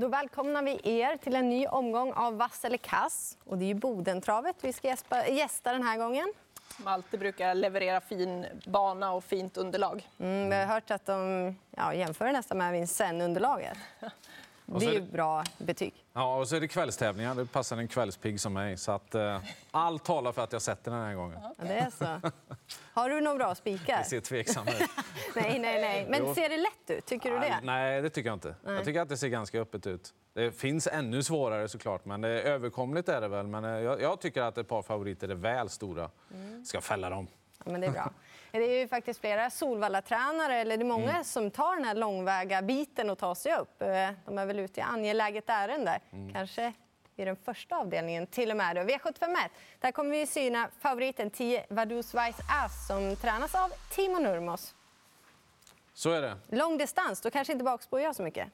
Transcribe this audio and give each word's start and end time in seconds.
Då 0.00 0.08
välkomnar 0.08 0.62
vi 0.62 0.80
er 1.00 1.16
till 1.16 1.36
en 1.36 1.48
ny 1.48 1.66
omgång 1.66 2.12
av 2.12 2.36
Vass 2.36 2.64
eller 2.64 2.76
kass. 2.76 3.38
Och 3.44 3.58
det 3.58 3.64
är 3.64 3.66
ju 3.66 3.74
Bodentravet 3.74 4.56
vi 4.60 4.72
ska 4.72 4.96
gästa 5.28 5.72
den 5.72 5.82
här 5.82 5.98
gången. 5.98 6.32
Malte 6.76 7.18
brukar 7.18 7.54
leverera 7.54 8.00
fin 8.00 8.46
bana 8.66 9.12
och 9.12 9.24
fint 9.24 9.56
underlag. 9.56 10.08
Mm, 10.18 10.50
vi 10.50 10.56
har 10.56 10.66
hört 10.66 10.90
att 10.90 11.06
de 11.06 11.54
ja, 11.76 11.94
jämför 11.94 12.32
nästan 12.32 12.58
med 12.58 12.72
Vincennes-underlaget. 12.72 13.78
Det 14.78 14.86
är 14.86 14.92
ju 14.92 15.00
bra 15.00 15.44
betyg. 15.58 15.94
Ja, 16.12 16.36
och 16.36 16.48
så 16.48 16.56
är 16.56 16.60
det 16.60 16.68
kvällstävlingar. 16.68 17.34
Det 17.34 17.46
passar 17.46 17.76
en 17.76 17.88
kvällspigg 17.88 18.40
som 18.40 18.52
mig. 18.52 18.76
Så 18.76 18.92
att, 18.92 19.14
eh, 19.14 19.40
allt 19.70 20.04
talar 20.04 20.32
för 20.32 20.42
att 20.42 20.52
jag 20.52 20.62
sätter 20.62 20.90
den 20.90 21.00
här 21.00 21.14
gången. 21.14 21.38
Ja, 21.42 21.64
det 21.64 21.74
är 21.74 21.90
så. 21.90 22.30
Har 22.92 23.10
du 23.10 23.20
några 23.20 23.38
bra 23.38 23.54
spikar? 23.54 23.98
Det 23.98 24.04
ser 24.04 24.20
tveksam 24.20 24.68
ut. 24.68 24.74
nej, 25.34 25.58
nej, 25.58 25.80
nej. 25.80 26.06
Men 26.10 26.34
ser 26.34 26.48
det 26.48 26.56
lätt 26.56 26.98
ut? 26.98 27.06
Tycker 27.06 27.30
du 27.32 27.38
det? 27.38 27.60
Nej, 27.62 28.02
det 28.02 28.10
tycker 28.10 28.28
jag 28.28 28.36
inte. 28.36 28.54
Nej. 28.62 28.74
Jag 28.74 28.84
tycker 28.84 29.00
att 29.00 29.08
det 29.08 29.16
ser 29.16 29.28
ganska 29.28 29.60
öppet 29.60 29.86
ut. 29.86 30.14
Det 30.32 30.52
finns 30.52 30.86
ännu 30.86 31.22
svårare 31.22 31.68
såklart, 31.68 32.04
men 32.04 32.20
det 32.20 32.28
är 32.28 32.44
överkomligt 32.44 33.08
är 33.08 33.20
det 33.20 33.28
väl. 33.28 33.46
Men 33.46 33.64
eh, 33.64 33.70
jag, 33.70 34.02
jag 34.02 34.20
tycker 34.20 34.42
att 34.42 34.58
ett 34.58 34.68
par 34.68 34.82
favoriter 34.82 35.28
är 35.28 35.34
väl 35.34 35.68
stora. 35.68 36.10
Mm. 36.34 36.64
Ska 36.64 36.80
fälla 36.80 37.10
dem. 37.10 37.26
Ja, 37.64 37.70
men 37.72 37.80
det 37.80 37.86
är 37.86 37.90
bra. 37.90 38.10
Det 38.50 38.58
är 38.58 38.80
ju 38.80 38.88
faktiskt 38.88 39.20
flera 39.20 39.50
Solvalla-tränare, 39.50 40.54
eller 40.54 40.76
det 40.76 40.82
är 40.82 40.88
många 40.88 41.10
mm. 41.10 41.24
som 41.24 41.50
tar 41.50 41.76
den 41.76 41.84
här 41.84 41.94
långväga 41.94 42.62
biten 42.62 43.10
och 43.10 43.18
tar 43.18 43.34
sig 43.34 43.54
upp. 43.54 43.82
Eh, 43.82 44.10
de 44.26 44.38
är 44.38 44.46
väl 44.46 44.58
ute 44.58 44.80
i 44.80 44.82
angeläget 44.82 45.44
ärende. 45.46 46.00
Mm. 46.12 46.32
Kanske 46.32 46.72
i 47.16 47.24
den 47.24 47.36
första 47.36 47.76
avdelningen 47.76 48.26
till 48.26 48.50
och 48.50 48.56
med. 48.56 48.76
V751. 48.76 49.36
Där 49.80 49.92
kommer 49.92 50.10
vi 50.10 50.26
syna 50.26 50.68
favoriten 50.80 51.30
10 51.30 51.66
Vaduz 51.68 52.14
Weiss 52.14 52.36
Ass 52.64 52.86
som 52.86 53.16
tränas 53.16 53.54
av 53.54 53.72
Timo 53.90 54.18
Nurmos. 54.18 54.74
Så 55.94 56.10
är 56.10 56.22
det. 56.22 56.36
Lång 56.48 56.78
distans, 56.78 57.20
då 57.20 57.30
kanske 57.30 57.52
inte 57.52 57.64
bakspår 57.64 58.00
gör 58.00 58.12
så 58.12 58.22
mycket. 58.22 58.48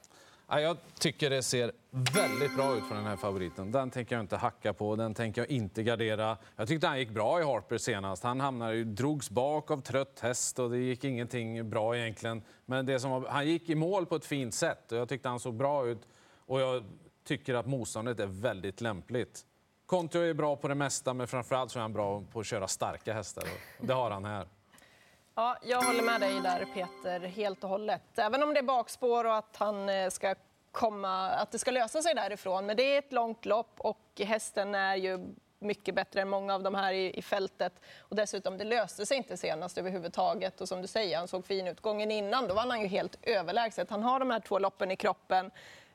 Jag 0.49 0.77
tycker 0.99 1.29
det 1.29 1.43
ser 1.43 1.71
väldigt 1.91 2.55
bra 2.55 2.77
ut 2.77 2.83
för 2.83 2.95
den 2.95 3.05
här 3.05 3.15
favoriten. 3.15 3.71
Den 3.71 3.89
tänker 3.89 4.15
jag 4.15 4.23
inte 4.23 4.37
hacka 4.37 4.73
på, 4.73 4.95
den 4.95 5.13
tänker 5.13 5.41
jag 5.41 5.49
inte 5.49 5.83
gardera. 5.83 6.37
Jag 6.55 6.67
tyckte 6.67 6.87
han 6.87 6.99
gick 6.99 7.09
bra 7.09 7.41
i 7.41 7.43
Harper 7.43 7.77
senast. 7.77 8.23
Han 8.23 8.39
hamnade, 8.39 8.83
drogs 8.83 9.29
bak 9.29 9.71
av 9.71 9.81
trött 9.81 10.19
häst 10.19 10.59
och 10.59 10.69
det 10.69 10.77
gick 10.77 11.03
ingenting 11.03 11.69
bra 11.69 11.97
egentligen. 11.97 12.41
Men 12.65 12.85
det 12.85 12.99
som 12.99 13.11
var, 13.11 13.29
han 13.29 13.47
gick 13.47 13.69
i 13.69 13.75
mål 13.75 14.05
på 14.05 14.15
ett 14.15 14.25
fint 14.25 14.53
sätt 14.53 14.91
och 14.91 14.97
jag 14.97 15.09
tyckte 15.09 15.29
han 15.29 15.39
såg 15.39 15.53
bra 15.53 15.87
ut. 15.87 16.07
Och 16.45 16.61
jag 16.61 16.83
tycker 17.23 17.53
att 17.53 17.65
motståndet 17.65 18.19
är 18.19 18.27
väldigt 18.27 18.81
lämpligt. 18.81 19.45
Kontio 19.85 20.21
är 20.21 20.33
bra 20.33 20.55
på 20.55 20.67
det 20.67 20.75
mesta, 20.75 21.13
men 21.13 21.27
framförallt 21.27 21.71
så 21.71 21.79
är 21.79 21.81
han 21.81 21.93
bra 21.93 22.23
på 22.31 22.39
att 22.39 22.45
köra 22.45 22.67
starka 22.67 23.13
hästar. 23.13 23.43
Det 23.81 23.93
har 23.93 24.11
han 24.11 24.25
här. 24.25 24.47
Ja, 25.39 25.57
jag 25.61 25.81
håller 25.81 26.03
med 26.03 26.21
dig 26.21 26.41
där, 26.41 26.65
Peter, 26.73 27.19
helt 27.19 27.63
och 27.63 27.69
hållet. 27.69 28.19
Även 28.19 28.43
om 28.43 28.53
det 28.53 28.59
är 28.59 28.63
bakspår 28.63 29.25
och 29.25 29.35
att, 29.35 29.55
han 29.57 29.89
eh, 29.89 30.09
ska 30.09 30.35
komma, 30.71 31.29
att 31.29 31.51
det 31.51 31.59
ska 31.59 31.71
lösa 31.71 32.01
sig 32.01 32.15
därifrån. 32.15 32.65
Men 32.65 32.77
det 32.77 32.83
är 32.83 32.99
ett 32.99 33.11
långt 33.11 33.45
lopp 33.45 33.73
och 33.77 33.99
hästen 34.17 34.75
är 34.75 34.95
ju 34.95 35.19
mycket 35.59 35.95
bättre 35.95 36.21
än 36.21 36.29
många 36.29 36.55
av 36.55 36.63
de 36.63 36.75
här 36.75 36.93
i, 36.93 37.17
i 37.17 37.21
fältet. 37.21 37.73
Och 37.99 38.15
dessutom, 38.15 38.57
det 38.57 38.63
löste 38.63 39.05
sig 39.05 39.17
inte 39.17 39.37
senast 39.37 39.77
överhuvudtaget. 39.77 40.61
Och 40.61 40.67
som 40.67 40.81
du 40.81 40.87
säger, 40.87 41.17
han 41.17 41.27
såg 41.27 41.45
fin 41.45 41.67
ut. 41.67 41.81
Gången 41.81 42.11
innan 42.11 42.47
då 42.47 42.53
vann 42.53 42.69
han 42.69 42.81
ju 42.81 42.87
helt 42.87 43.17
överlägset. 43.21 43.89
Han 43.89 44.03
har 44.03 44.19
de 44.19 44.29
här 44.29 44.39
två 44.39 44.59
loppen 44.59 44.91
i 44.91 44.95
kroppen. 44.95 45.51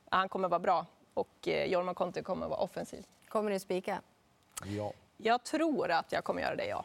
Han 0.09 0.29
kommer 0.29 0.49
vara 0.49 0.61
bra 0.61 0.87
och 1.15 1.49
eh, 1.49 1.65
Jorma 1.65 1.95
Conte 1.95 2.23
kommer 2.23 2.49
vara 2.49 2.61
offensiv. 2.61 3.05
Kommer 3.29 3.51
du 3.51 3.59
spika? 3.59 4.01
Ja. 4.65 4.93
Jag 5.17 5.45
tror 5.45 5.91
att 5.91 6.13
jag 6.13 6.25
kommer 6.25 6.43
göra 6.43 6.57
det, 6.57 6.67
ja. 6.67 6.85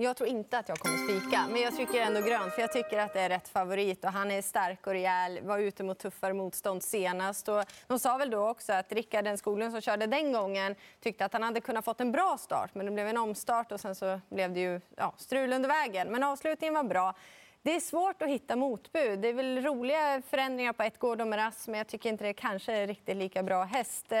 Jag 0.00 0.16
tror 0.16 0.28
inte 0.28 0.58
att 0.58 0.68
jag 0.68 0.78
kommer 0.78 0.96
spika, 0.96 1.46
men 1.50 1.62
jag 1.62 1.76
tycker 1.76 2.00
ändå 2.00 2.20
grönt. 2.20 2.54
För 2.54 2.60
jag 2.60 2.72
tycker 2.72 2.98
att 2.98 3.12
det 3.14 3.20
är 3.20 3.28
rätt 3.28 3.48
favorit 3.48 4.04
och 4.04 4.12
han 4.12 4.30
är 4.30 4.42
stark 4.42 4.86
och 4.86 4.92
rejäl. 4.92 5.40
Var 5.42 5.58
ute 5.58 5.84
mot 5.84 5.98
tuffare 5.98 6.32
motstånd 6.34 6.82
senast. 6.82 7.48
Och 7.48 7.64
de 7.86 7.98
sa 7.98 8.16
väl 8.16 8.30
då 8.30 8.48
också 8.48 8.72
att 8.72 8.92
Rickard 8.92 9.24
den 9.24 9.38
Skoglund 9.38 9.72
som 9.72 9.80
körde 9.80 10.06
den 10.06 10.32
gången 10.32 10.74
tyckte 11.00 11.24
att 11.24 11.32
han 11.32 11.42
hade 11.42 11.60
kunnat 11.60 11.84
fått 11.84 12.00
en 12.00 12.12
bra 12.12 12.36
start, 12.40 12.74
men 12.74 12.86
det 12.86 12.92
blev 12.92 13.08
en 13.08 13.16
omstart 13.16 13.72
och 13.72 13.80
sen 13.80 13.94
så 13.94 14.20
blev 14.28 14.52
det 14.52 14.60
ju 14.60 14.80
ja, 14.96 15.14
strul 15.16 15.52
under 15.52 15.68
vägen. 15.68 16.08
Men 16.08 16.22
avslutningen 16.22 16.74
var 16.74 16.84
bra. 16.84 17.14
Det 17.62 17.74
är 17.74 17.80
svårt 17.80 18.22
att 18.22 18.28
hitta 18.28 18.56
motbud. 18.56 19.18
Det 19.18 19.28
är 19.28 19.32
väl 19.32 19.62
roliga 19.62 20.22
förändringar 20.30 20.72
på 20.72 20.82
ett 20.82 20.98
Gordon 20.98 21.28
Meras, 21.28 21.68
men 21.68 21.78
jag 21.78 21.86
tycker 21.86 22.08
inte 22.08 22.24
det 22.24 22.32
kanske 22.32 22.72
är 22.72 22.86
riktigt 22.86 23.16
lika 23.16 23.42
bra 23.42 23.64
häst. 23.64 24.12
Eh, 24.12 24.18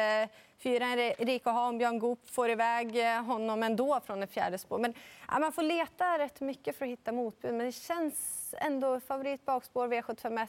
fyran 0.58 0.96
fyra 0.96 1.10
Rico 1.18 1.50
Hahn, 1.50 1.78
Björn 1.78 1.98
Goop 1.98 2.30
får 2.30 2.50
iväg 2.50 2.96
eh, 2.96 3.22
honom 3.22 3.62
ändå 3.62 4.00
från 4.06 4.20
det 4.20 4.26
fjärde 4.26 4.58
spår. 4.58 4.78
Men, 4.78 4.94
ja, 5.28 5.38
man 5.38 5.52
får 5.52 5.62
leta 5.62 6.18
rätt 6.18 6.40
mycket 6.40 6.76
för 6.76 6.84
att 6.84 6.90
hitta 6.90 7.12
motbud, 7.12 7.54
men 7.54 7.66
det 7.66 7.72
känns 7.72 8.54
ändå 8.58 9.00
favorit 9.00 9.44
bakspår 9.44 9.88
V751 9.88 10.48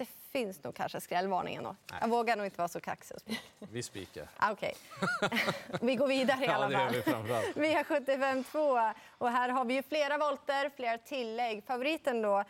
det 0.00 0.08
finns 0.32 0.64
nog 0.64 0.74
kanske 0.74 1.00
skrällvarningen 1.00 1.64
då. 1.64 1.76
Jag 2.00 2.08
vågar 2.08 2.36
nog 2.36 2.46
inte 2.46 2.58
vara 2.58 2.68
så 2.68 2.80
kaxig. 2.80 3.16
Vi 3.58 3.82
spikar. 3.82 4.28
Ah, 4.36 4.52
Okej. 4.52 4.74
Okay. 5.22 5.38
vi 5.80 5.96
går 5.96 6.06
vidare 6.06 6.44
i 6.44 6.48
alla 6.48 6.70
fall. 6.70 6.94
Ja, 7.06 7.22
vi, 7.54 7.60
vi 7.60 7.74
har 7.74 7.84
75 7.84 8.44
2 8.44 8.92
och 9.18 9.30
här 9.30 9.48
har 9.48 9.64
vi 9.64 9.74
ju 9.74 9.82
flera 9.82 10.18
volter, 10.18 10.70
flera 10.76 10.98
tillägg. 10.98 11.64
Favoriten 11.66 12.22
då 12.22 12.44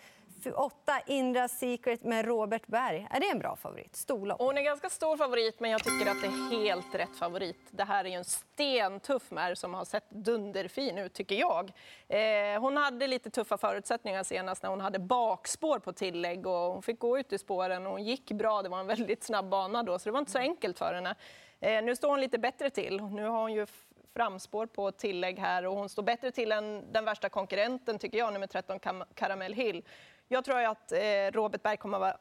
åtta 0.46 1.00
Indra 1.06 1.48
Secret 1.48 2.02
med 2.02 2.24
Robert 2.24 2.66
Berg. 2.66 3.06
Är 3.10 3.20
det 3.20 3.26
en 3.26 3.38
bra 3.38 3.56
favorit? 3.56 3.96
Storlopp? 3.96 4.38
Hon 4.40 4.58
är 4.58 4.62
ganska 4.62 4.90
stor 4.90 5.16
favorit, 5.16 5.60
men 5.60 5.70
jag 5.70 5.84
tycker 5.84 6.10
att 6.10 6.20
det 6.22 6.26
är 6.26 6.60
helt 6.60 6.94
rätt 6.94 7.16
favorit. 7.16 7.68
Det 7.70 7.84
här 7.84 8.04
är 8.04 8.08
ju 8.08 8.14
en 8.14 8.24
stentuff 8.24 9.30
mär 9.30 9.54
som 9.54 9.74
har 9.74 9.84
sett 9.84 10.10
dunderfin 10.10 10.98
ut, 10.98 11.12
tycker 11.12 11.34
jag. 11.34 11.72
Eh, 12.08 12.60
hon 12.60 12.76
hade 12.76 13.06
lite 13.06 13.30
tuffa 13.30 13.58
förutsättningar 13.58 14.22
senast 14.22 14.62
när 14.62 14.70
hon 14.70 14.80
hade 14.80 14.98
bakspår 14.98 15.78
på 15.78 15.92
tillägg 15.92 16.46
och 16.46 16.72
hon 16.72 16.82
fick 16.82 16.98
gå 16.98 17.18
ut 17.18 17.32
i 17.32 17.38
spåren 17.38 17.86
och 17.86 17.92
hon 17.92 18.04
gick 18.04 18.32
bra. 18.32 18.62
Det 18.62 18.68
var 18.68 18.80
en 18.80 18.86
väldigt 18.86 19.24
snabb 19.24 19.48
bana 19.48 19.82
då, 19.82 19.98
så 19.98 20.08
det 20.08 20.12
var 20.12 20.18
inte 20.18 20.32
så 20.32 20.38
enkelt 20.38 20.78
för 20.78 20.94
henne. 20.94 21.14
Eh, 21.60 21.82
nu 21.82 21.96
står 21.96 22.08
hon 22.08 22.20
lite 22.20 22.38
bättre 22.38 22.70
till. 22.70 23.02
Nu 23.02 23.24
har 23.26 23.40
hon 23.40 23.52
ju 23.52 23.66
framspår 24.14 24.66
på 24.66 24.92
tillägg 24.92 25.38
här 25.38 25.66
och 25.66 25.76
hon 25.76 25.88
står 25.88 26.02
bättre 26.02 26.30
till 26.30 26.52
än 26.52 26.92
den 26.92 27.04
värsta 27.04 27.28
konkurrenten 27.28 27.98
tycker 27.98 28.18
jag, 28.18 28.32
nummer 28.32 28.46
13 28.46 28.78
Caramel 29.14 29.52
Hill. 29.52 29.84
Jag 30.32 30.44
tror 30.44 30.64
att 30.64 30.92
eh, 30.92 30.98
Robert 31.32 31.62
Berg 31.62 31.76
kommer 31.76 32.00
att 32.00 32.16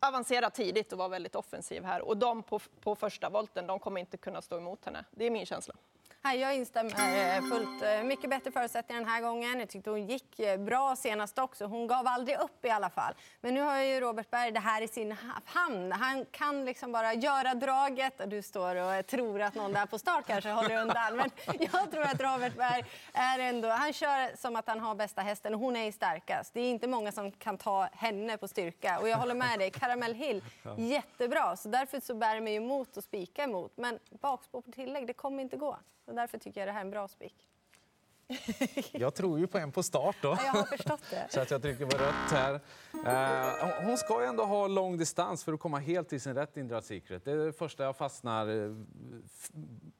avancera 0.00 0.50
tidigt 0.50 0.92
och 0.92 0.98
vara 0.98 1.08
väldigt 1.08 1.34
offensiv 1.34 1.84
här. 1.84 2.02
Och 2.02 2.16
de 2.16 2.42
på, 2.42 2.58
på 2.80 2.94
första 2.94 3.28
volten, 3.28 3.66
de 3.66 3.78
kommer 3.78 4.00
inte 4.00 4.16
kunna 4.16 4.42
stå 4.42 4.56
emot 4.56 4.84
henne. 4.84 5.04
Det 5.10 5.24
är 5.24 5.30
min 5.30 5.46
känsla. 5.46 5.74
Jag 6.32 6.56
instämmer 6.56 7.36
eh, 7.36 7.42
fullt. 7.42 7.82
Eh, 7.82 8.02
mycket 8.02 8.30
bättre 8.30 8.50
förutsättningar 8.50 9.00
den 9.00 9.10
här 9.10 9.20
gången. 9.20 9.60
Jag 9.60 9.68
tyckte 9.68 9.90
hon 9.90 10.06
gick 10.06 10.40
eh, 10.40 10.60
bra 10.60 10.96
senast 10.96 11.38
också. 11.38 11.64
Hon 11.64 11.86
gav 11.86 12.06
aldrig 12.06 12.38
upp 12.38 12.64
i 12.64 12.70
alla 12.70 12.90
fall. 12.90 13.14
Men 13.40 13.54
nu 13.54 13.60
har 13.60 13.80
ju 13.80 14.00
Robert 14.00 14.30
Berg 14.30 14.52
det 14.52 14.60
här 14.60 14.82
i 14.82 14.88
sin 14.88 15.16
hamn. 15.44 15.92
Han 15.92 16.24
kan 16.24 16.64
liksom 16.64 16.92
bara 16.92 17.14
göra 17.14 17.54
draget 17.54 18.20
du 18.26 18.42
står 18.42 18.76
och 18.76 19.06
tror 19.06 19.42
att 19.42 19.54
någon 19.54 19.72
där 19.72 19.86
på 19.86 19.98
start 19.98 20.26
kanske 20.26 20.50
håller 20.50 20.82
undan. 20.82 21.16
Men 21.16 21.30
jag 21.72 21.90
tror 21.90 22.02
att 22.02 22.20
Robert 22.20 22.56
Berg 22.56 22.84
är 23.12 23.38
ändå... 23.38 23.68
Han 23.68 23.92
kör 23.92 24.36
som 24.36 24.56
att 24.56 24.68
han 24.68 24.80
har 24.80 24.94
bästa 24.94 25.22
hästen 25.22 25.54
och 25.54 25.60
hon 25.60 25.76
är 25.76 25.92
starkast. 25.92 26.54
Det 26.54 26.60
är 26.60 26.70
inte 26.70 26.88
många 26.88 27.12
som 27.12 27.32
kan 27.32 27.58
ta 27.58 27.88
henne 27.92 28.36
på 28.36 28.48
styrka. 28.48 28.98
Och 28.98 29.08
jag 29.08 29.16
håller 29.16 29.34
med 29.34 29.58
dig, 29.58 29.70
Caramel 29.70 30.14
Hill, 30.14 30.44
jättebra. 30.76 31.56
Så 31.56 31.68
därför 31.68 32.00
så 32.00 32.14
bär 32.14 32.34
det 32.34 32.40
mig 32.40 32.54
emot 32.54 32.96
att 32.96 33.04
spika 33.04 33.44
emot. 33.44 33.72
Men 33.76 33.98
bakspår 34.20 34.60
på 34.60 34.72
tillägg, 34.72 35.06
det 35.06 35.12
kommer 35.12 35.42
inte 35.42 35.56
gå. 35.56 35.76
Och 36.04 36.14
därför 36.14 36.38
tycker 36.38 36.60
jag 36.60 36.68
det 36.68 36.72
här 36.72 36.80
är 36.80 36.84
en 36.84 36.90
bra 36.90 37.08
spik. 37.08 37.48
Jag 38.92 39.14
tror 39.14 39.38
ju 39.38 39.46
på 39.46 39.58
en 39.58 39.72
på 39.72 39.82
start 39.82 40.16
då. 40.22 40.28
Ja, 40.28 40.38
jag 40.44 40.52
har 40.52 40.64
förstått 40.64 41.02
det. 41.10 41.26
Så 41.30 41.40
att 41.40 41.50
jag 41.50 41.62
trycker 41.62 41.86
på 41.86 41.96
rött 41.96 42.30
här. 42.30 42.54
Uh, 42.94 43.86
hon 43.86 43.98
ska 43.98 44.20
ju 44.20 44.26
ändå 44.26 44.44
ha 44.44 44.66
lång 44.66 44.98
distans 44.98 45.44
för 45.44 45.52
att 45.52 45.60
komma 45.60 45.78
helt 45.78 46.08
till 46.08 46.20
sin 46.20 46.34
rätt 46.34 46.56
Indra 46.56 46.82
Secret. 46.82 47.24
Det 47.24 47.32
är 47.32 47.36
det 47.36 47.52
första 47.52 47.84
jag 47.84 47.96
fastnar 47.96 48.48
eh, 48.48 48.76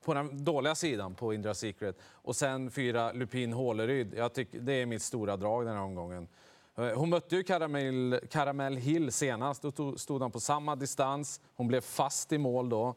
på 0.04 0.14
den 0.14 0.44
dåliga 0.44 0.74
sidan 0.74 1.14
på 1.14 1.34
Indra 1.34 1.54
Secret. 1.54 1.98
Och 2.02 2.36
sen 2.36 2.70
fyra 2.70 3.12
Lupin 3.12 3.52
Håleryd. 3.52 4.14
Jag 4.14 4.32
tycker 4.32 4.60
det 4.60 4.72
är 4.72 4.86
mitt 4.86 5.02
stora 5.02 5.36
drag 5.36 5.66
den 5.66 5.74
här 5.74 5.82
omgången. 5.82 6.28
Eh, 6.78 6.88
hon 6.94 7.10
mötte 7.10 7.36
ju 7.36 7.42
Caramel, 7.42 8.20
Caramel 8.30 8.76
Hill 8.76 9.12
senast. 9.12 9.62
Då 9.62 9.96
stod 9.96 10.22
han 10.22 10.30
på 10.30 10.40
samma 10.40 10.76
distans. 10.76 11.40
Hon 11.54 11.68
blev 11.68 11.80
fast 11.80 12.32
i 12.32 12.38
mål 12.38 12.68
då. 12.68 12.94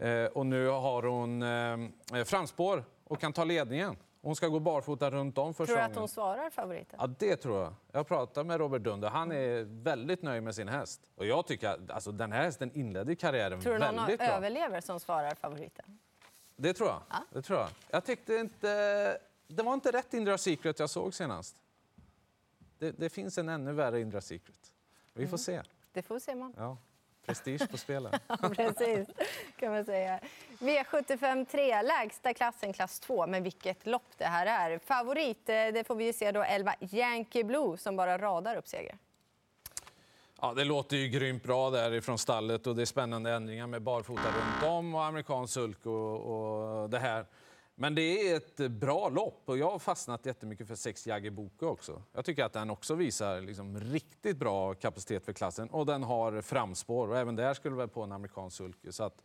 Eh, 0.00 0.24
och 0.24 0.46
nu 0.46 0.66
har 0.66 1.02
hon 1.02 1.42
eh, 1.42 2.24
framspår 2.24 2.84
och 3.04 3.20
kan 3.20 3.32
ta 3.32 3.44
ledningen. 3.44 3.96
Hon 4.22 4.36
ska 4.36 4.48
gå 4.48 4.60
barfota 4.60 5.10
runt 5.10 5.38
om 5.38 5.54
första 5.54 5.74
Tror 5.74 5.76
du 5.76 5.92
att 5.92 5.96
hon 5.96 6.08
svarar 6.08 6.50
favoriten? 6.50 6.98
Ja, 7.02 7.06
det 7.18 7.36
tror 7.36 7.62
jag. 7.62 7.74
Jag 7.92 8.08
pratade 8.08 8.46
med 8.46 8.60
Robert 8.60 8.82
Dunder. 8.82 9.08
Han 9.08 9.32
är 9.32 9.82
väldigt 9.82 10.22
nöjd 10.22 10.42
med 10.42 10.54
sin 10.54 10.68
häst. 10.68 11.00
Och 11.14 11.26
jag 11.26 11.46
tycker 11.46 11.68
att 11.68 11.90
alltså, 11.90 12.12
den 12.12 12.32
här 12.32 12.42
hästen 12.42 12.70
inledde 12.74 13.16
karriären 13.16 13.60
tror 13.60 13.72
väldigt 13.72 13.96
bra. 13.96 14.06
Tror 14.06 14.16
du 14.16 14.24
någon 14.24 14.36
överlever 14.36 14.80
som 14.80 15.00
svarar 15.00 15.34
favoriten? 15.34 15.98
Det 16.56 16.74
tror 16.74 16.88
jag. 16.88 17.02
Ja. 17.10 17.16
Det 17.32 17.42
tror 17.42 17.58
jag. 17.58 17.68
Jag 17.90 18.04
tyckte 18.04 18.34
inte... 18.34 19.18
Det 19.46 19.62
var 19.62 19.74
inte 19.74 19.90
rätt 19.90 20.14
Indra 20.14 20.38
Secret 20.38 20.78
jag 20.78 20.90
såg 20.90 21.14
senast. 21.14 21.56
Det, 22.78 22.90
det 22.90 23.10
finns 23.10 23.38
en 23.38 23.48
ännu 23.48 23.72
värre 23.72 24.00
Indra 24.00 24.20
Secret. 24.20 24.72
Vi 25.12 25.26
får 25.26 25.28
mm. 25.28 25.38
se. 25.38 25.62
Det 25.92 26.02
får 26.02 26.18
se 26.18 26.32
imorgon. 26.32 26.54
Ja. 26.56 26.76
Prestige 27.34 27.70
på 27.70 27.76
spelen. 27.76 28.12
ja, 28.28 28.36
precis, 28.56 29.08
kan 29.56 29.72
man 29.72 29.84
säga. 29.84 30.20
V75 30.58 31.46
3, 31.50 31.82
lägsta 31.82 32.34
klassen, 32.34 32.72
klass 32.72 33.00
2. 33.00 33.26
Men 33.26 33.42
vilket 33.42 33.86
lopp 33.86 34.12
det 34.18 34.24
här 34.24 34.70
är. 34.70 34.78
Favorit, 34.78 35.48
eh, 35.48 35.54
det 35.54 35.86
får 35.86 35.94
vi 35.94 36.12
se 36.12 36.32
då 36.32 36.42
11 36.42 36.74
Yankee 36.80 37.44
Blue 37.44 37.76
som 37.76 37.96
bara 37.96 38.18
radar 38.18 38.56
upp 38.56 38.68
seger. 38.68 38.96
Ja, 40.40 40.52
det 40.54 40.64
låter 40.64 40.96
ju 40.96 41.08
grymt 41.08 41.42
bra 41.42 41.70
därifrån 41.70 42.18
stallet 42.18 42.66
och 42.66 42.76
det 42.76 42.82
är 42.82 42.86
spännande 42.86 43.30
ändringar 43.30 43.66
med 43.66 43.82
barfota 43.82 44.22
runt 44.22 44.72
om 44.72 44.94
och 44.94 45.04
amerikansk 45.04 45.54
sulk 45.54 45.86
och, 45.86 46.82
och 46.82 46.90
det 46.90 46.98
här. 46.98 47.26
Men 47.80 47.94
det 47.94 48.30
är 48.30 48.36
ett 48.36 48.60
eh, 48.60 48.68
bra 48.68 49.08
lopp 49.08 49.42
och 49.44 49.58
jag 49.58 49.70
har 49.70 49.78
fastnat 49.78 50.26
jättemycket 50.26 50.68
för 50.68 50.74
sex 50.74 51.06
Jagger 51.06 51.30
Boko 51.30 51.66
också. 51.66 52.02
Jag 52.12 52.24
tycker 52.24 52.44
att 52.44 52.52
den 52.52 52.70
också 52.70 52.94
visar 52.94 53.40
liksom 53.40 53.80
riktigt 53.80 54.36
bra 54.36 54.74
kapacitet 54.74 55.24
för 55.24 55.32
klassen 55.32 55.70
och 55.70 55.86
den 55.86 56.02
har 56.02 56.42
framspår 56.42 57.08
och 57.08 57.18
även 57.18 57.36
där 57.36 57.54
skulle 57.54 57.76
väl 57.76 57.88
på 57.88 58.02
en 58.02 58.12
amerikansk 58.12 58.56
sulke. 58.56 58.92
Så 58.92 59.04
att 59.04 59.22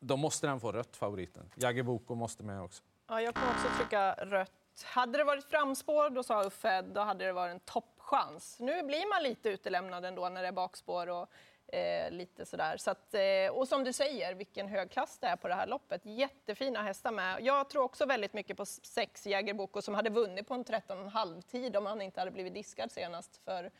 då 0.00 0.16
måste 0.16 0.46
den 0.46 0.60
få 0.60 0.72
rött, 0.72 0.96
favoriten. 0.96 1.50
Jagger 1.54 1.82
Boko 1.82 2.14
måste 2.14 2.42
med 2.42 2.62
också. 2.62 2.82
Ja, 3.08 3.20
jag 3.20 3.34
kommer 3.34 3.50
också 3.50 3.68
trycka 3.78 4.14
rött. 4.14 4.84
Hade 4.84 5.18
det 5.18 5.24
varit 5.24 5.44
framspår, 5.44 6.10
då 6.10 6.22
sa 6.22 6.44
Uffe, 6.44 6.82
då 6.82 7.00
hade 7.00 7.24
det 7.24 7.32
varit 7.32 7.52
en 7.52 7.60
toppchans. 7.60 8.56
Nu 8.60 8.82
blir 8.82 9.08
man 9.14 9.22
lite 9.22 9.48
utelämnad 9.48 10.04
ändå 10.04 10.28
när 10.28 10.42
det 10.42 10.48
är 10.48 10.52
bakspår 10.52 11.08
och 11.08 11.30
eh, 11.72 12.10
lite 12.10 12.46
sådär. 12.46 12.76
Så 12.76 12.90
att, 12.90 13.14
eh, 13.14 13.52
och 13.52 13.68
som 13.68 13.84
du 13.84 13.92
säger, 13.92 14.34
vilken 14.34 14.68
hög 14.68 14.90
klass 14.90 15.18
det 15.18 15.26
är 15.26 15.36
på 15.36 15.48
det 15.48 15.54
här 15.54 15.66
loppet. 15.66 16.00
Jättefina 16.04 16.82
hästar 16.82 17.12
med. 17.12 17.40
Jag 17.40 17.70
tror 17.70 17.82
också 17.82 18.06
väldigt 18.06 18.32
mycket 18.32 18.56
på 18.56 18.66
sex 18.66 19.26
Jägerboko 19.26 19.82
som 19.82 19.94
hade 19.94 20.10
vunnit 20.10 20.48
på 20.48 20.54
en 20.54 20.64
13,5 20.64 21.42
tid 21.42 21.76
om 21.76 21.86
han 21.86 22.02
inte 22.02 22.20
hade 22.20 22.30
blivit 22.30 22.54
diskad 22.54 22.90
senast 22.92 23.36
för 23.44 23.70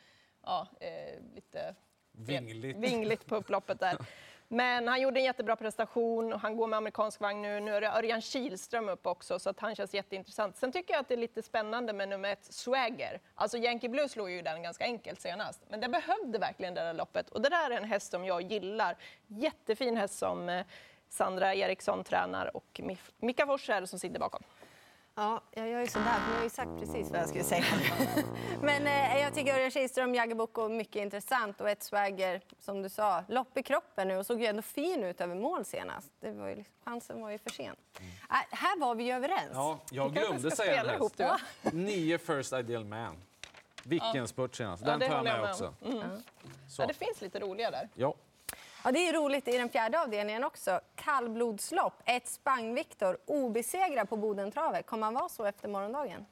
ja, 0.43 0.69
eh, 0.81 1.21
lite 1.35 1.75
Vingligt. 2.12 2.77
vingligt 2.77 3.27
på 3.27 3.37
upploppet 3.37 3.81
där. 3.81 3.97
Men 4.54 4.88
han 4.88 5.00
gjorde 5.00 5.20
en 5.20 5.25
jättebra 5.25 5.56
prestation 5.56 6.32
och 6.32 6.40
han 6.40 6.56
går 6.56 6.66
med 6.66 6.76
amerikansk 6.76 7.20
vagn 7.20 7.43
nu. 7.43 7.60
Nu 7.60 7.75
är 7.75 7.81
det 7.81 7.88
Örjan 7.88 8.20
Kihlström 8.20 8.88
upp 8.88 9.06
också 9.06 9.38
så 9.38 9.50
att 9.50 9.60
han 9.60 9.75
känns 9.75 9.94
jätteintressant. 9.94 10.56
Sen 10.56 10.72
tycker 10.72 10.94
jag 10.94 11.00
att 11.00 11.08
det 11.08 11.14
är 11.14 11.19
lite 11.19 11.43
spännande 11.43 11.93
med 11.93 12.08
nummer 12.08 12.32
ett, 12.32 12.44
Swagger. 12.44 13.20
Alltså 13.34 13.58
Yankee 13.58 13.88
Blue 13.88 14.08
slog 14.08 14.31
ju 14.31 14.43
den 14.43 14.62
ganska 14.62 14.84
enkelt 14.84 15.20
senast. 15.20 15.60
Men 15.69 15.81
det 15.81 15.88
behövde 15.88 16.38
verkligen 16.38 16.75
det 16.75 16.81
där 16.81 16.94
loppet 16.94 17.28
och 17.28 17.43
det 17.43 17.49
där 17.49 17.70
är 17.70 17.76
en 17.76 17.84
häst 17.84 18.10
som 18.10 18.25
jag 18.25 18.43
gillar. 18.43 18.96
Jättefin 19.26 19.96
häst 19.96 20.19
som 20.19 20.49
eh, 20.49 20.66
Sandra 21.08 21.54
Eriksson 21.54 22.04
tränar 22.04 22.56
och 22.56 22.81
Mika 23.19 23.46
Fors 23.46 23.70
som 23.84 23.99
sitter 23.99 24.19
bakom. 24.19 24.43
Ja, 25.14 25.41
jag 25.50 25.69
gör 25.69 25.81
ju 25.81 25.87
sådär, 25.87 26.20
för 26.25 26.31
jag 26.31 26.37
har 26.37 26.44
ju 26.44 26.50
sagt 26.50 26.70
precis 26.81 27.11
vad 27.11 27.20
jag 27.20 27.29
skulle 27.29 27.44
säga. 27.44 27.64
Men 28.62 28.87
eh, 28.87 29.20
jag 29.20 29.35
tycker 29.35 29.55
Örjan 29.55 29.70
Kihlström, 29.70 30.14
Jaggeboko, 30.14 30.69
mycket 30.69 31.03
intressant. 31.03 31.61
Och 31.61 31.70
ett 31.70 31.82
swagger, 31.82 32.41
som 32.59 32.82
du 32.82 32.88
sa, 32.88 33.25
lopp 33.29 33.59
i 33.59 33.62
kroppen 33.62 34.09
nu 34.09 34.17
och 34.17 34.26
såg 34.26 34.41
ju 34.41 34.47
ändå 34.47 34.62
fin 34.62 35.05
ut 35.05 35.20
över 35.20 35.35
mål 35.35 35.64
senast. 35.64 36.12
Det 36.20 36.31
var 36.31 36.49
ju, 36.49 36.55
liksom, 36.55 36.75
chansen 36.85 37.20
var 37.20 37.31
ju 37.31 37.38
för 37.38 37.50
sen. 37.50 37.64
Mm. 37.67 38.11
Äh, 38.31 38.37
här 38.50 38.81
var 38.81 38.94
vi 38.94 39.05
ju 39.05 39.12
överens. 39.12 39.50
Ja, 39.53 39.79
jag 39.91 40.12
glömde 40.12 40.50
säga 40.50 40.81
en 40.81 40.88
häst. 40.88 41.14
Ja. 41.17 41.38
Nio 41.73 42.19
First 42.19 42.53
Ideal 42.53 42.85
Man. 42.85 43.17
Vilken 43.85 44.14
ja. 44.14 44.26
spurt 44.26 44.55
senast. 44.55 44.85
Den 44.85 45.00
ja, 45.00 45.09
tar 45.09 45.14
jag 45.14 45.25
med, 45.25 45.41
med 45.41 45.50
också. 45.50 45.75
Mm. 45.85 46.23
Ja, 46.79 46.87
det 46.87 46.94
finns 46.94 47.20
lite 47.20 47.41
roliga 47.41 47.70
där. 47.70 47.88
Ja. 47.94 48.14
Ja, 48.84 48.93
det 48.93 49.08
är 49.08 49.12
roligt 49.12 49.49
i 49.49 49.58
den 49.58 49.69
fjärde 49.69 50.00
avdelningen 50.00 50.44
också. 50.44 50.81
Kallblodslopp, 50.94 52.02
ett 52.05 52.26
Spang-Viktor, 52.26 53.19
obesegrad 53.26 54.08
på 54.08 54.17
Bodentravet. 54.17 54.87
Kommer 54.87 55.05
han 55.05 55.14
vara 55.14 55.29
så 55.29 55.44
efter 55.44 55.69
morgondagen? 55.69 56.26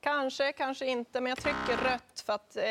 Kanske, 0.00 0.52
kanske 0.52 0.86
inte, 0.86 1.20
men 1.20 1.30
jag 1.30 1.38
trycker 1.38 1.76
rött 1.76 2.22
för 2.26 2.32
att 2.32 2.56
eh, 2.56 2.62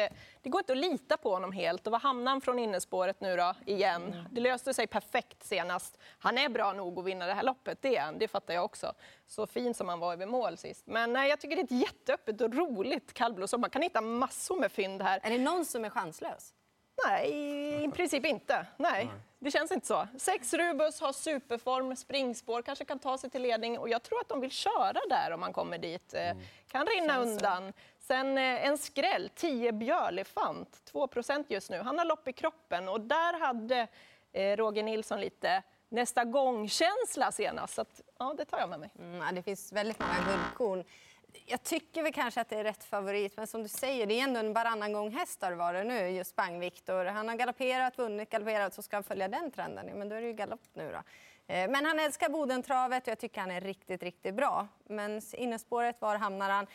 det 0.42 0.50
går 0.50 0.60
inte 0.62 0.74
att 0.74 0.77
lita 0.77 1.18
på 1.18 1.33
honom 1.33 1.51
helt. 1.51 1.88
Och 1.88 1.92
vad 1.92 2.01
hamnar 2.01 2.31
han 2.31 2.42
från 2.42 2.60
innespåret 2.60 3.21
nu 3.21 3.38
då, 3.38 3.54
igen? 3.65 4.13
Mm. 4.13 4.25
Det 4.31 4.42
löste 4.42 4.74
sig 4.74 4.88
perfekt 4.88 5.44
senast. 5.44 5.98
Han 6.19 6.38
är 6.38 6.50
bra 6.50 6.74
nog 6.74 7.00
att 7.00 7.06
vinna 7.06 7.25
det 7.25 7.33
här 7.33 7.44
loppet, 7.44 7.81
det 7.81 7.98
är 7.98 8.12
det 8.12 8.27
fattar 8.27 8.54
jag 8.54 8.66
också. 8.66 8.94
Så 9.27 9.48
fin 9.48 9.74
som 9.74 9.89
han 9.89 10.00
var 10.00 10.13
över 10.13 10.25
mål 10.25 10.57
sist. 10.57 10.88
Men 10.88 11.13
nej, 11.13 11.30
jag 11.30 11.39
tycker 11.39 11.56
det 11.56 11.62
är 11.62 11.63
ett 11.63 11.81
jätteöppet 11.81 12.42
och 12.42 12.54
roligt 12.54 13.13
kallblodslopp. 13.13 13.62
Man 13.62 13.69
kan 13.69 13.81
hitta 13.81 14.01
massor 14.01 14.59
med 14.59 14.71
fynd 14.71 15.01
här. 15.01 15.19
Är 15.24 15.30
det 15.30 15.38
någon 15.38 15.66
som 15.66 15.86
är 15.86 15.89
chanslös? 15.89 16.54
Nej, 17.06 17.30
i 17.84 17.92
princip 17.92 18.25
inte. 18.25 18.66
Nej, 18.78 19.10
det 19.40 19.51
känns 19.51 19.72
inte 19.72 19.88
så. 19.88 20.07
Sex 20.18 20.54
Rubus 20.54 21.01
har 21.01 21.13
superform, 21.13 21.95
springspår, 21.95 22.62
kanske 22.62 22.86
kan 22.86 23.00
ta 23.00 23.18
sig 23.18 23.30
till 23.30 23.42
ledning 23.42 23.80
och 23.80 23.90
jag 23.90 24.04
tror 24.04 24.19
att 24.19 24.30
de 24.30 24.42
vill 24.42 24.51
köra 24.51 25.00
där 25.10 25.31
om 25.31 25.40
man 25.40 25.54
kommer 25.54 25.78
dit. 25.78 26.13
Eh, 26.13 26.30
mm. 26.30 26.44
Kan 26.68 26.86
rinna 26.86 27.19
undan. 27.19 27.74
Sen 28.00 28.38
eh, 28.38 28.66
en 28.66 28.78
skräll, 28.78 29.30
10 29.36 29.72
Björlefant, 29.72 30.92
2% 30.94 31.45
just 31.48 31.69
nu. 31.69 31.80
Han 31.80 31.98
har 31.98 32.06
lopp 32.06 32.28
i 32.28 32.34
kroppen 32.34 32.90
och 32.90 33.01
där 33.01 33.40
hade 33.40 33.88
eh, 34.31 34.57
Roger 34.57 34.84
Nilsson 34.84 35.22
lite 35.22 35.63
nästa 35.90 36.24
gång-känsla 36.24 37.31
senast. 37.31 37.74
Så 37.74 37.81
att, 37.81 38.01
ja, 38.19 38.36
det 38.38 38.45
tar 38.45 38.60
jag 38.60 38.69
med 38.69 38.80
mig. 38.80 38.90
Mm, 39.00 39.36
det 39.36 39.44
finns 39.44 39.72
väldigt 39.72 40.00
många 40.00 40.16
guldkorn 40.28 40.84
jag 41.45 41.63
tycker 41.63 42.03
väl 42.03 42.13
kanske 42.13 42.41
att 42.41 42.50
det 42.50 42.56
är 42.56 42.63
rätt 42.63 42.83
favorit, 42.83 43.38
men 43.38 43.47
som 43.47 43.63
du 43.63 43.69
säger, 43.69 44.06
det 44.06 44.19
är 44.19 44.24
ändå 44.24 44.39
en 44.39 44.53
varannan 44.53 44.94
gång 44.94 45.12
häst 45.12 45.41
har 45.41 45.51
varit 45.51 45.85
nu, 45.85 46.09
just 46.09 46.35
Bang 46.35 46.59
Viktor. 46.59 47.06
Han 47.06 47.27
har 47.30 47.35
galopperat, 47.35 47.97
vunnit, 47.97 48.30
galopperat, 48.30 48.74
så 48.74 48.81
ska 48.81 48.95
han 48.95 49.03
följa 49.03 49.27
den 49.27 49.51
trenden. 49.51 49.85
Men 49.85 50.09
då 50.09 50.15
är 50.15 50.21
det 50.21 50.27
ju 50.27 50.33
galopp 50.33 50.62
nu 50.74 50.91
då. 50.91 50.97
Eh, 51.53 51.69
men 51.69 51.85
han 51.85 52.00
älskar 52.00 52.30
Bodentravet 52.30 53.03
och 53.03 53.07
jag 53.07 53.19
tycker 53.19 53.41
han 53.41 53.51
är 53.51 53.62
riktigt, 53.62 54.03
riktigt 54.03 54.35
bra. 54.35 54.68
Men 54.83 55.21
innespåret, 55.33 56.01
var 56.01 56.15
hamnar 56.15 56.50
han? 56.50 56.68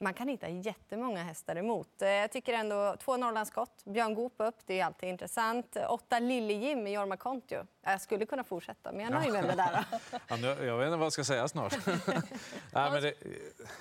Man 0.00 0.14
kan 0.14 0.28
hitta 0.28 0.48
jättemånga 0.48 1.22
hästar 1.22 1.56
emot. 1.56 2.02
Eh, 2.02 2.08
jag 2.08 2.32
tycker 2.32 2.52
ändå 2.52 2.96
två 3.04 3.16
Norrlandsskott, 3.16 3.84
Björn 3.84 4.14
Goop 4.14 4.34
upp, 4.36 4.56
det 4.66 4.80
är 4.80 4.84
alltid 4.84 5.08
intressant. 5.08 5.76
Åtta 5.88 6.18
Lille-Jim 6.18 6.86
i 6.86 6.92
Jorma 6.92 7.16
Kontio. 7.16 7.66
Jag 7.82 8.00
skulle 8.00 8.26
kunna 8.26 8.44
fortsätta, 8.44 8.92
men 8.92 9.00
jag 9.00 9.12
nöjer 9.12 9.32
mig 9.32 9.42
med 9.42 9.50
det 9.50 9.56
där. 9.56 9.84
ja, 10.28 10.64
jag 10.64 10.78
vet 10.78 10.86
inte 10.86 10.96
vad 10.96 11.06
jag 11.06 11.12
ska 11.12 11.24
säga 11.24 11.48
snart. 11.48 11.76
Nej, 12.72 12.90
men 12.90 13.02
det, 13.02 13.14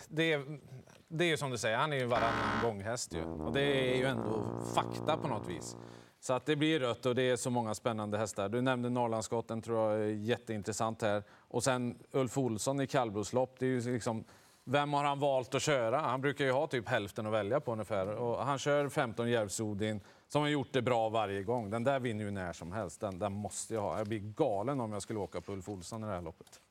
det, 0.07 0.33
är, 0.33 0.59
det 1.07 1.23
är 1.23 1.29
ju 1.29 1.37
som 1.37 1.49
du 1.49 1.57
säger, 1.57 1.77
han 1.77 1.93
är 1.93 1.97
ju 1.97 2.05
varannan 2.05 2.63
gånghäst 2.63 3.13
ju. 3.13 3.23
Och 3.23 3.53
det 3.53 3.93
är 3.93 3.97
ju 3.97 4.05
ändå 4.05 4.61
fakta 4.75 5.17
på 5.17 5.27
något 5.27 5.47
vis. 5.47 5.75
Så 6.19 6.33
att 6.33 6.45
det 6.45 6.55
blir 6.55 6.79
rött 6.79 7.05
och 7.05 7.15
det 7.15 7.21
är 7.21 7.35
så 7.35 7.49
många 7.49 7.75
spännande 7.75 8.17
hästar. 8.17 8.49
Du 8.49 8.61
nämnde 8.61 8.89
Norrlandsskotten, 8.89 9.61
tror 9.61 9.91
jag 9.91 10.01
är 10.01 10.07
jätteintressant 10.07 11.01
här. 11.01 11.23
Och 11.31 11.63
sen 11.63 11.99
Ulf 12.11 12.37
Olsson 12.37 12.81
i 12.81 12.87
kallblodslopp, 12.87 13.55
det 13.59 13.65
är 13.65 13.69
ju 13.69 13.93
liksom 13.93 14.25
vem 14.69 14.93
har 14.93 15.03
han 15.03 15.19
valt 15.19 15.55
att 15.55 15.61
köra? 15.61 15.99
Han 15.99 16.21
brukar 16.21 16.45
ju 16.45 16.51
ha 16.51 16.67
typ 16.67 16.89
hälften 16.89 17.25
att 17.25 17.33
välja 17.33 17.59
på 17.59 17.71
ungefär. 17.71 18.07
Och 18.07 18.45
han 18.45 18.59
kör 18.59 18.89
15 18.89 19.29
Järvsodin 19.29 20.01
som 20.27 20.41
har 20.41 20.49
gjort 20.49 20.67
det 20.71 20.81
bra 20.81 21.09
varje 21.09 21.43
gång. 21.43 21.69
Den 21.69 21.83
där 21.83 21.99
vinner 21.99 22.25
ju 22.25 22.31
när 22.31 22.53
som 22.53 22.71
helst. 22.71 23.01
Den, 23.01 23.19
den 23.19 23.33
måste 23.33 23.73
jag 23.73 23.81
ha. 23.81 23.97
Jag 23.97 24.07
blir 24.07 24.19
galen 24.19 24.79
om 24.81 24.93
jag 24.93 25.01
skulle 25.01 25.19
åka 25.19 25.41
på 25.41 25.51
Ulf 25.51 25.69
Olsson 25.69 26.03
i 26.03 26.07
det 26.07 26.13
här 26.13 26.21
loppet. 26.21 26.61